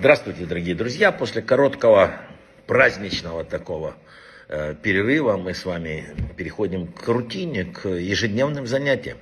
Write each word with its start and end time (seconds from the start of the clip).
Здравствуйте, 0.00 0.46
дорогие 0.46 0.74
друзья. 0.74 1.12
После 1.12 1.42
короткого 1.42 2.22
праздничного 2.66 3.44
такого 3.44 3.96
э, 4.48 4.74
перерыва 4.82 5.36
мы 5.36 5.52
с 5.52 5.66
вами 5.66 6.06
переходим 6.38 6.86
к 6.86 7.06
рутине, 7.06 7.66
к 7.66 7.86
ежедневным 7.86 8.66
занятиям. 8.66 9.18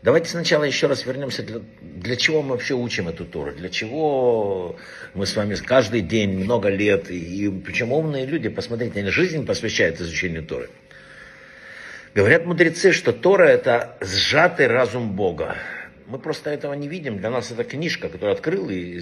Давайте 0.00 0.30
сначала 0.30 0.62
еще 0.62 0.86
раз 0.86 1.06
вернемся, 1.06 1.42
для, 1.42 1.58
для 1.80 2.14
чего 2.14 2.40
мы 2.42 2.50
вообще 2.50 2.74
учим 2.74 3.08
эту 3.08 3.24
Тору, 3.24 3.50
для 3.50 3.68
чего 3.68 4.76
мы 5.14 5.26
с 5.26 5.34
вами 5.34 5.56
каждый 5.56 6.02
день, 6.02 6.38
много 6.38 6.68
лет, 6.68 7.10
и, 7.10 7.46
и 7.46 7.50
причем 7.50 7.90
умные 7.90 8.24
люди, 8.24 8.48
посмотрите, 8.48 9.00
они 9.00 9.10
жизнь 9.10 9.44
посвящают 9.44 10.00
изучению 10.00 10.44
Торы. 10.44 10.70
Говорят 12.14 12.46
мудрецы, 12.46 12.92
что 12.92 13.12
Тора 13.12 13.48
это 13.48 13.96
сжатый 14.00 14.68
разум 14.68 15.16
Бога. 15.16 15.56
Мы 16.12 16.18
просто 16.18 16.50
этого 16.50 16.74
не 16.74 16.88
видим. 16.88 17.16
Для 17.16 17.30
нас 17.30 17.50
это 17.50 17.64
книжка, 17.64 18.10
которую 18.10 18.34
открыл 18.34 18.68
и 18.68 19.00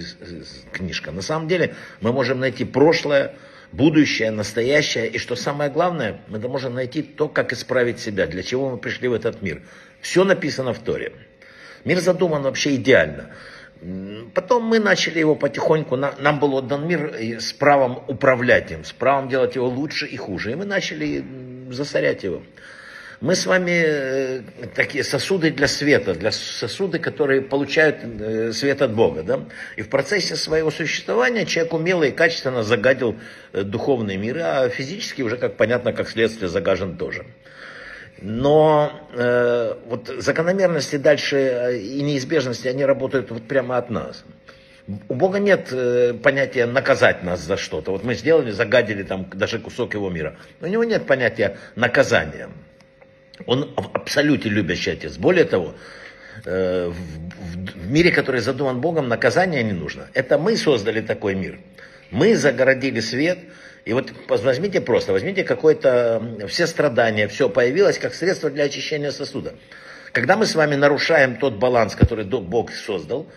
книжка. 0.71 1.11
На 1.11 1.21
самом 1.21 1.49
деле 1.49 1.75
мы 1.99 2.13
можем 2.13 2.39
найти 2.39 2.63
прошлое, 2.63 3.35
будущее, 3.73 4.31
настоящее. 4.31 5.09
И 5.09 5.17
что 5.17 5.35
самое 5.35 5.69
главное, 5.69 6.21
мы 6.29 6.39
можем 6.39 6.73
найти 6.73 7.03
то, 7.03 7.27
как 7.27 7.51
исправить 7.51 7.99
себя, 7.99 8.27
для 8.27 8.43
чего 8.43 8.69
мы 8.69 8.77
пришли 8.77 9.09
в 9.09 9.13
этот 9.13 9.41
мир. 9.41 9.61
Все 9.99 10.23
написано 10.23 10.73
в 10.73 10.79
Торе. 10.79 11.11
Мир 11.83 11.99
задуман 11.99 12.43
вообще 12.43 12.75
идеально. 12.75 13.31
Потом 14.33 14.63
мы 14.63 14.79
начали 14.79 15.19
его 15.19 15.35
потихоньку, 15.35 15.97
нам 15.97 16.39
был 16.39 16.53
отдан 16.55 16.87
мир 16.87 17.13
с 17.41 17.51
правом 17.51 18.05
управлять 18.07 18.71
им, 18.71 18.85
с 18.85 18.93
правом 18.93 19.27
делать 19.27 19.55
его 19.55 19.67
лучше 19.67 20.05
и 20.05 20.15
хуже. 20.15 20.53
И 20.53 20.55
мы 20.55 20.63
начали 20.63 21.25
засорять 21.71 22.23
его. 22.23 22.41
Мы 23.21 23.35
с 23.35 23.45
вами 23.45 23.83
э, 23.85 24.41
такие 24.73 25.03
сосуды 25.03 25.51
для 25.51 25.67
света, 25.67 26.15
для 26.15 26.31
сосуды, 26.31 26.97
которые 26.97 27.43
получают 27.43 27.97
э, 28.03 28.51
свет 28.51 28.81
от 28.81 28.95
Бога. 28.95 29.21
Да? 29.21 29.41
И 29.75 29.83
в 29.83 29.89
процессе 29.89 30.35
своего 30.35 30.71
существования 30.71 31.45
человек 31.45 31.71
умело 31.71 32.03
и 32.03 32.09
качественно 32.09 32.63
загадил 32.63 33.15
э, 33.53 33.61
духовный 33.61 34.17
мир, 34.17 34.39
а 34.39 34.69
физически 34.69 35.21
уже, 35.21 35.37
как 35.37 35.55
понятно, 35.55 35.93
как 35.93 36.09
следствие 36.09 36.49
загажен 36.49 36.97
тоже. 36.97 37.27
Но 38.21 38.91
э, 39.13 39.75
вот 39.85 40.07
закономерности 40.17 40.95
дальше 40.95 41.79
и 41.79 42.01
неизбежности, 42.01 42.69
они 42.69 42.83
работают 42.83 43.29
вот 43.29 43.43
прямо 43.43 43.77
от 43.77 43.91
нас. 43.91 44.25
У 45.09 45.13
Бога 45.13 45.37
нет 45.37 45.67
э, 45.71 46.15
понятия 46.15 46.65
наказать 46.65 47.21
нас 47.21 47.41
за 47.41 47.55
что-то. 47.55 47.91
Вот 47.91 48.03
мы 48.03 48.15
сделали, 48.15 48.49
загадили 48.49 49.03
там 49.03 49.29
даже 49.31 49.59
кусок 49.59 49.93
его 49.93 50.09
мира. 50.09 50.37
У 50.59 50.65
него 50.65 50.83
нет 50.83 51.05
понятия 51.05 51.57
наказания. 51.75 52.49
Он 53.45 53.73
в 53.75 53.95
абсолюте 53.95 54.49
любящий 54.49 54.91
отец. 54.91 55.17
Более 55.17 55.45
того, 55.45 55.73
э, 56.45 56.91
в 56.91 57.91
мире, 57.91 58.11
который 58.11 58.41
задуман 58.41 58.81
Богом, 58.81 59.07
наказание 59.07 59.63
не 59.63 59.73
нужно. 59.73 60.07
Это 60.13 60.37
мы 60.37 60.57
создали 60.57 61.01
такой 61.01 61.35
мир. 61.35 61.59
Мы 62.11 62.35
загородили 62.35 62.99
свет. 62.99 63.39
И 63.83 63.93
вот 63.93 64.11
возьмите 64.27 64.79
просто, 64.79 65.11
возьмите 65.11 65.43
какое-то, 65.43 66.45
все 66.47 66.67
страдания, 66.67 67.27
все 67.27 67.49
появилось 67.49 67.97
как 67.97 68.13
средство 68.13 68.51
для 68.51 68.65
очищения 68.65 69.09
сосуда. 69.09 69.55
Когда 70.11 70.37
мы 70.37 70.45
с 70.45 70.53
вами 70.53 70.75
нарушаем 70.75 71.37
тот 71.37 71.55
баланс, 71.55 71.95
который 71.95 72.25
Бог 72.25 72.71
создал, 72.71 73.27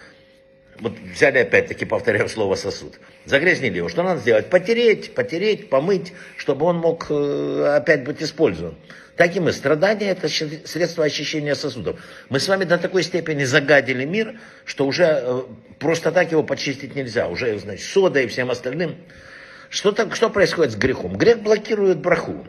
вот 0.81 0.93
взяли 0.99 1.39
опять-таки, 1.39 1.85
повторяю 1.85 2.29
слово 2.29 2.55
сосуд, 2.55 2.95
загрязнили 3.25 3.77
его, 3.77 3.89
что 3.89 4.03
надо 4.03 4.21
сделать? 4.21 4.51
Потереть, 4.51 5.15
потереть, 5.15 5.71
помыть, 5.71 6.13
чтобы 6.37 6.67
он 6.67 6.79
мог 6.79 7.07
э, 7.11 7.75
опять 7.77 8.05
быть 8.05 8.23
использован. 8.23 8.77
Так 9.17 9.37
и. 9.37 9.53
Страдания– 9.53 10.11
это 10.11 10.29
средство 10.29 11.05
очищения 11.05 11.55
сосудов. 11.55 12.01
Мы 12.31 12.41
с 12.41 12.49
вами 12.49 12.65
до 12.65 12.79
такой 12.79 13.05
степени 13.05 13.45
загадили 13.45 14.05
мир, 14.05 14.41
что 14.65 14.87
уже 14.87 15.05
э, 15.05 15.43
просто 15.79 16.11
так 16.11 16.33
его 16.33 16.43
почистить 16.43 16.97
нельзя. 16.97 17.29
Уже, 17.29 17.57
значит, 17.59 17.87
содой 17.87 18.25
и 18.25 18.27
всем 18.27 18.51
остальным. 18.51 18.97
Что, 19.71 19.93
так, 19.93 20.17
что 20.17 20.31
происходит 20.31 20.73
с 20.73 20.77
грехом? 20.77 21.17
Грех 21.17 21.41
блокирует 21.41 21.99
браху. 21.99 22.45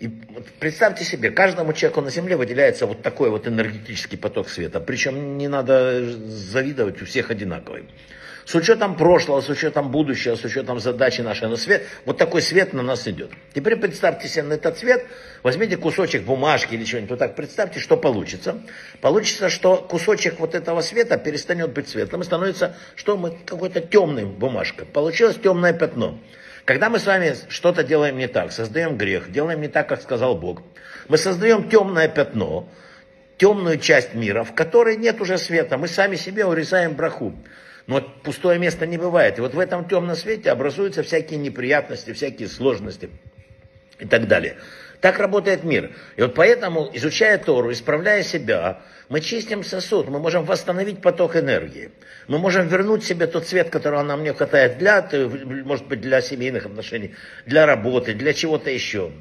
И 0.00 0.08
представьте 0.58 1.04
себе, 1.04 1.30
каждому 1.30 1.72
человеку 1.72 2.00
на 2.00 2.10
Земле 2.10 2.36
выделяется 2.36 2.86
вот 2.86 3.02
такой 3.02 3.30
вот 3.30 3.46
энергетический 3.46 4.18
поток 4.18 4.48
света. 4.48 4.80
Причем 4.80 5.38
не 5.38 5.46
надо 5.46 6.04
завидовать, 6.28 7.00
у 7.00 7.04
всех 7.04 7.30
одинаковый 7.30 7.84
с 8.44 8.54
учетом 8.54 8.96
прошлого, 8.96 9.40
с 9.40 9.48
учетом 9.48 9.90
будущего, 9.90 10.36
с 10.36 10.44
учетом 10.44 10.80
задачи 10.80 11.20
нашей 11.20 11.48
на 11.48 11.56
свет, 11.56 11.86
вот 12.04 12.18
такой 12.18 12.42
свет 12.42 12.72
на 12.72 12.82
нас 12.82 13.08
идет. 13.08 13.30
Теперь 13.54 13.76
представьте 13.76 14.28
себе 14.28 14.44
на 14.44 14.54
этот 14.54 14.78
свет, 14.78 15.06
возьмите 15.42 15.76
кусочек 15.76 16.24
бумажки 16.24 16.74
или 16.74 16.84
чего-нибудь, 16.84 17.10
вот 17.10 17.18
так 17.18 17.36
представьте, 17.36 17.80
что 17.80 17.96
получится. 17.96 18.60
Получится, 19.00 19.48
что 19.48 19.76
кусочек 19.76 20.38
вот 20.40 20.54
этого 20.54 20.80
света 20.80 21.16
перестанет 21.16 21.72
быть 21.72 21.88
светлым 21.88 22.22
и 22.22 22.24
становится, 22.24 22.76
что 22.96 23.16
мы 23.16 23.36
какой-то 23.46 23.80
темной 23.80 24.24
бумажкой. 24.24 24.86
Получилось 24.86 25.36
темное 25.42 25.72
пятно. 25.72 26.18
Когда 26.64 26.88
мы 26.88 26.98
с 26.98 27.06
вами 27.06 27.34
что-то 27.48 27.84
делаем 27.84 28.16
не 28.16 28.26
так, 28.26 28.50
создаем 28.50 28.96
грех, 28.96 29.30
делаем 29.30 29.60
не 29.60 29.68
так, 29.68 29.86
как 29.88 30.00
сказал 30.00 30.34
Бог, 30.34 30.62
мы 31.08 31.18
создаем 31.18 31.68
темное 31.68 32.08
пятно, 32.08 32.68
темную 33.36 33.78
часть 33.78 34.14
мира, 34.14 34.44
в 34.44 34.54
которой 34.54 34.96
нет 34.96 35.20
уже 35.20 35.36
света, 35.36 35.76
мы 35.76 35.88
сами 35.88 36.16
себе 36.16 36.46
урезаем 36.46 36.94
браху. 36.94 37.34
Но 37.86 38.00
пустое 38.00 38.58
место 38.58 38.86
не 38.86 38.96
бывает. 38.96 39.38
И 39.38 39.40
вот 39.40 39.54
в 39.54 39.58
этом 39.58 39.86
темном 39.86 40.16
свете 40.16 40.50
образуются 40.50 41.02
всякие 41.02 41.38
неприятности, 41.38 42.12
всякие 42.12 42.48
сложности 42.48 43.10
и 43.98 44.06
так 44.06 44.26
далее. 44.26 44.56
Так 45.00 45.18
работает 45.18 45.64
мир. 45.64 45.90
И 46.16 46.22
вот 46.22 46.34
поэтому, 46.34 46.88
изучая 46.94 47.36
Тору, 47.36 47.70
исправляя 47.72 48.22
себя, 48.22 48.80
мы 49.10 49.20
чистим 49.20 49.62
сосуд, 49.62 50.08
мы 50.08 50.18
можем 50.18 50.44
восстановить 50.44 51.02
поток 51.02 51.36
энергии. 51.36 51.90
Мы 52.26 52.38
можем 52.38 52.68
вернуть 52.68 53.04
себе 53.04 53.26
тот 53.26 53.46
цвет, 53.46 53.68
которого 53.68 54.02
нам 54.02 54.22
не 54.22 54.32
хватает 54.32 54.78
для, 54.78 55.06
может 55.64 55.86
быть, 55.88 56.00
для 56.00 56.22
семейных 56.22 56.64
отношений, 56.64 57.14
для 57.44 57.66
работы, 57.66 58.14
для 58.14 58.32
чего-то 58.32 58.70
еще. 58.70 59.12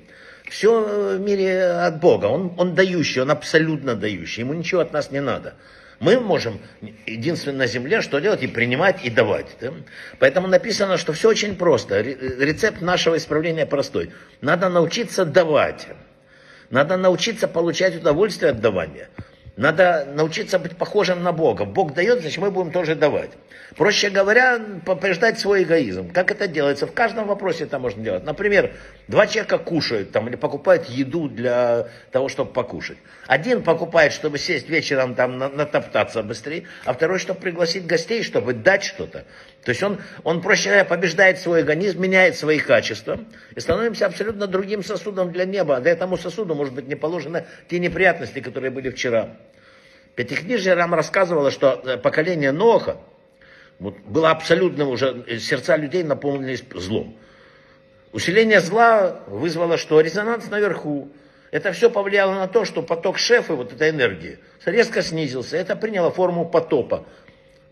Все 0.53 1.15
в 1.15 1.19
мире 1.19 1.65
от 1.65 1.99
Бога. 1.99 2.27
Он, 2.27 2.53
он 2.57 2.75
дающий, 2.75 3.21
он 3.21 3.31
абсолютно 3.31 3.95
дающий. 3.95 4.41
Ему 4.41 4.53
ничего 4.53 4.81
от 4.81 4.93
нас 4.93 5.09
не 5.09 5.19
надо. 5.19 5.55
Мы 5.99 6.19
можем 6.19 6.59
единственно 7.07 7.57
на 7.57 7.65
земле 7.65 8.01
что 8.01 8.19
делать 8.19 8.43
и 8.43 8.47
принимать 8.47 9.03
и 9.03 9.09
давать. 9.09 9.47
Да? 9.59 9.73
Поэтому 10.19 10.47
написано, 10.47 10.97
что 10.97 11.11
все 11.11 11.29
очень 11.29 11.55
просто. 11.55 12.01
Рецепт 12.01 12.81
нашего 12.81 13.17
исправления 13.17 13.65
простой. 13.65 14.11
Надо 14.41 14.69
научиться 14.69 15.25
давать. 15.25 15.87
Надо 16.69 16.97
научиться 16.97 17.47
получать 17.47 17.95
удовольствие 17.95 18.51
от 18.51 18.61
давания. 18.61 19.09
Надо 19.55 20.07
научиться 20.15 20.57
быть 20.57 20.75
похожим 20.77 21.21
на 21.21 21.31
Бога. 21.31 21.65
Бог 21.65 21.93
дает, 21.93 22.21
значит 22.21 22.39
мы 22.39 22.49
будем 22.49 22.71
тоже 22.71 22.95
давать. 22.95 23.29
Проще 23.75 24.09
говоря, 24.09 24.59
побеждать 24.85 25.39
свой 25.39 25.63
эгоизм. 25.63 26.11
Как 26.11 26.31
это 26.31 26.47
делается? 26.47 26.87
В 26.87 26.93
каждом 26.93 27.27
вопросе 27.27 27.65
это 27.65 27.77
можно 27.77 28.03
делать. 28.03 28.23
Например, 28.23 28.71
два 29.07 29.27
человека 29.27 29.59
кушают 29.59 30.11
там, 30.11 30.27
или 30.27 30.35
покупают 30.35 30.89
еду 30.89 31.27
для 31.27 31.87
того, 32.11 32.29
чтобы 32.29 32.51
покушать. 32.51 32.97
Один 33.27 33.61
покупает, 33.61 34.13
чтобы 34.13 34.39
сесть 34.39 34.69
вечером 34.69 35.13
там 35.13 35.37
натоптаться 35.37 36.23
быстрее, 36.23 36.65
а 36.85 36.93
второй, 36.93 37.19
чтобы 37.19 37.39
пригласить 37.39 37.85
гостей, 37.85 38.23
чтобы 38.23 38.53
дать 38.53 38.83
что-то. 38.83 39.25
То 39.63 39.69
есть 39.69 39.81
он, 39.81 39.99
он, 40.23 40.41
проще 40.41 40.69
говоря, 40.69 40.85
побеждает 40.85 41.39
свой 41.39 41.59
организм, 41.59 42.01
меняет 42.01 42.35
свои 42.35 42.59
качества 42.59 43.19
и 43.55 43.59
становимся 43.59 44.07
абсолютно 44.07 44.47
другим 44.47 44.83
сосудом 44.83 45.31
для 45.31 45.45
неба. 45.45 45.77
А 45.77 45.81
этому 45.81 46.17
сосуду, 46.17 46.53
может 46.53 46.73
быть, 46.73 46.87
не 46.87 46.95
положено 46.95 47.45
те 47.69 47.79
неприятности, 47.79 48.39
которые 48.39 48.71
были 48.71 48.89
вчера. 48.89 49.35
Пятикнижие 50.15 50.75
Рам 50.75 50.93
рассказывало, 50.93 51.49
что 51.49 51.81
э, 51.83 51.97
поколение 51.97 52.51
Ноха 52.51 52.97
вот, 53.79 53.97
было 54.01 54.29
абсолютно 54.29 54.87
уже, 54.87 55.23
э, 55.27 55.37
сердца 55.39 55.75
людей 55.75 56.03
наполнились 56.03 56.63
злом. 56.75 57.17
Усиление 58.11 58.61
зла 58.61 59.21
вызвало 59.25 59.77
что? 59.77 59.99
Резонанс 59.99 60.49
наверху. 60.49 61.09
Это 61.49 61.71
все 61.71 61.89
повлияло 61.89 62.33
на 62.33 62.47
то, 62.47 62.63
что 62.63 62.83
поток 62.83 63.17
шефа, 63.17 63.55
вот 63.55 63.73
этой 63.73 63.89
энергии, 63.89 64.39
резко 64.65 65.01
снизился. 65.01 65.57
Это 65.57 65.75
приняло 65.75 66.11
форму 66.11 66.47
потопа. 66.47 67.05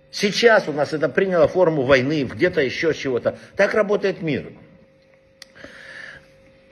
Сейчас 0.09 0.67
у 0.67 0.73
нас 0.73 0.93
это 0.93 1.09
приняло 1.09 1.47
форму 1.47 1.83
войны, 1.83 2.23
где-то 2.23 2.61
еще 2.61 2.93
чего-то. 2.93 3.37
Так 3.55 3.73
работает 3.73 4.21
мир. 4.21 4.51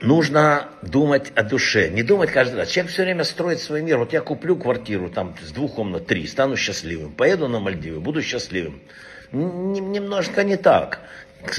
Нужно 0.00 0.68
думать 0.80 1.30
о 1.34 1.42
душе, 1.42 1.90
не 1.90 2.02
думать 2.02 2.30
каждый 2.30 2.56
раз. 2.56 2.70
Человек 2.70 2.92
все 2.92 3.02
время 3.02 3.22
строит 3.24 3.60
свой 3.60 3.82
мир. 3.82 3.98
Вот 3.98 4.14
я 4.14 4.22
куплю 4.22 4.56
квартиру 4.56 5.10
там 5.10 5.36
с 5.42 5.52
двух 5.52 5.74
комнат, 5.74 6.06
три, 6.06 6.26
стану 6.26 6.56
счастливым. 6.56 7.12
Поеду 7.12 7.48
на 7.48 7.60
Мальдивы, 7.60 8.00
буду 8.00 8.22
счастливым. 8.22 8.80
Немножко 9.30 10.42
не 10.42 10.56
так. 10.56 11.00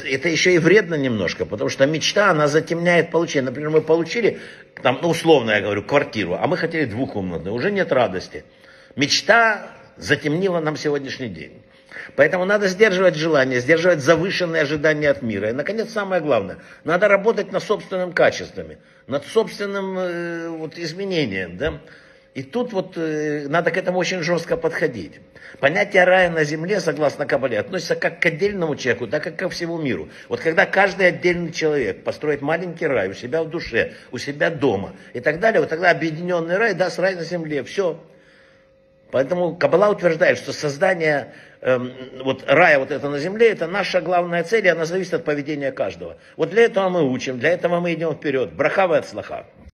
Это 0.06 0.28
еще 0.28 0.56
и 0.56 0.58
вредно 0.58 0.96
немножко, 0.96 1.46
потому 1.46 1.70
что 1.70 1.86
мечта, 1.86 2.32
она 2.32 2.48
затемняет 2.48 3.12
получение. 3.12 3.44
Например, 3.44 3.70
мы 3.70 3.82
получили, 3.82 4.40
там, 4.82 5.00
ну, 5.02 5.10
условно 5.10 5.52
я 5.52 5.62
говорю, 5.62 5.84
квартиру, 5.84 6.38
а 6.40 6.48
мы 6.48 6.58
хотели 6.58 6.86
двухкомнатную, 6.86 7.54
уже 7.54 7.72
нет 7.72 7.92
радости. 7.92 8.44
Мечта 8.96 9.72
затемнила 9.98 10.60
нам 10.60 10.78
сегодняшний 10.78 11.30
день. 11.30 11.62
Поэтому 12.16 12.46
надо 12.46 12.68
сдерживать 12.68 13.16
желание, 13.16 13.60
сдерживать 13.60 14.00
завышенные 14.00 14.62
ожидания 14.62 15.10
от 15.10 15.22
мира. 15.22 15.50
И, 15.50 15.54
наконец, 15.54 15.92
самое 15.92 16.22
главное, 16.22 16.58
надо 16.84 17.08
работать 17.08 17.52
над 17.52 17.64
собственными 17.64 18.12
качествами, 18.12 18.78
над 19.08 19.26
собственным 19.26 19.98
э, 19.98 20.50
вот, 20.50 20.78
изменением. 20.78 21.58
Да? 21.58 21.80
И 22.34 22.44
тут 22.44 22.72
вот 22.72 22.94
э, 22.96 23.48
надо 23.50 23.72
к 23.72 23.78
этому 23.78 24.00
очень 24.00 24.22
жестко 24.22 24.56
подходить. 24.56 25.20
Понятие 25.60 26.06
рая 26.06 26.30
на 26.30 26.46
земле, 26.46 26.80
согласно 26.80 27.26
Кабале, 27.26 27.60
относится 27.60 27.96
как 27.96 28.22
к 28.22 28.26
отдельному 28.26 28.76
человеку, 28.78 29.08
так 29.08 29.28
и 29.28 29.32
ко 29.32 29.50
всему 29.50 29.78
миру. 29.78 30.08
Вот 30.30 30.40
когда 30.40 30.66
каждый 30.66 31.08
отдельный 31.08 31.52
человек 31.52 32.06
построит 32.06 32.42
маленький 32.42 32.88
рай 32.88 33.10
у 33.10 33.14
себя 33.14 33.44
в 33.44 33.50
душе, 33.50 33.94
у 34.12 34.18
себя 34.18 34.50
дома 34.50 34.96
и 35.14 35.20
так 35.20 35.42
далее, 35.42 35.60
вот 35.60 35.70
тогда 35.70 35.92
объединенный 35.92 36.58
рай 36.58 36.74
даст 36.74 37.00
рай 37.00 37.16
на 37.16 37.24
земле. 37.26 37.64
Все. 37.64 38.02
Поэтому 39.12 39.56
Кабала 39.56 39.90
утверждает, 39.90 40.38
что 40.38 40.54
создание 40.54 41.34
эм, 41.62 41.94
вот 42.24 42.44
рая 42.48 42.80
вот 42.80 42.92
это 42.92 43.10
на 43.10 43.20
земле, 43.20 43.50
это 43.50 43.68
наша 43.68 44.02
главная 44.02 44.44
цель, 44.44 44.66
и 44.66 44.70
она 44.70 44.86
зависит 44.86 45.14
от 45.14 45.26
поведения 45.26 45.72
каждого. 45.72 46.18
Вот 46.38 46.50
для 46.50 46.64
этого 46.64 46.90
мы 46.90 47.04
учим, 47.10 47.40
для 47.40 47.50
этого 47.50 47.80
мы 47.80 47.94
идем 47.94 48.14
вперед. 48.14 48.54
Брахава 48.54 48.98
от 48.98 49.08
слаха. 49.08 49.46